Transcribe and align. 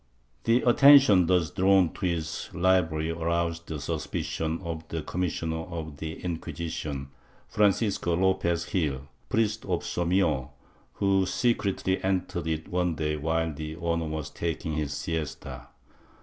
The 0.45 0.63
atten 0.63 0.97
tion 0.97 1.25
thus 1.27 1.51
drawn 1.51 1.93
to 1.93 2.07
his 2.07 2.49
library 2.53 3.11
aroused 3.11 3.67
the 3.67 3.79
suspicions 3.79 4.59
of 4.65 4.87
the 4.87 5.03
com 5.03 5.21
missioner 5.21 5.61
of 5.71 5.97
the 5.97 6.13
Inquisition, 6.23 7.09
Francisco 7.47 8.15
Lopez 8.15 8.65
Gil, 8.65 9.07
priest 9.29 9.63
of 9.65 9.81
Somio, 9.83 10.49
who 10.93 11.27
secretly 11.27 12.03
entered 12.03 12.47
it 12.47 12.67
one 12.67 12.95
day 12.95 13.15
while 13.15 13.53
the 13.53 13.75
owner 13.75 14.07
was 14.07 14.31
taking 14.31 14.73
his 14.73 14.91
siesta. 14.93 15.67